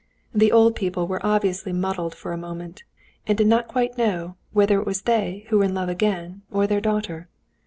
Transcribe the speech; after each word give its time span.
The 0.33 0.51
old 0.51 0.75
people 0.75 1.07
were 1.07 1.23
obviously 1.23 1.71
muddled 1.71 2.15
for 2.15 2.33
a 2.33 2.35
moment, 2.39 2.83
and 3.27 3.37
did 3.37 3.45
not 3.45 3.67
quite 3.67 3.99
know 3.99 4.35
whether 4.51 4.79
it 4.79 4.85
was 4.87 5.03
they 5.03 5.45
who 5.49 5.59
were 5.59 5.65
in 5.65 5.75
love 5.75 5.89
again 5.89 6.41
or 6.49 6.65
their 6.65 6.81
daughter. 6.81 7.29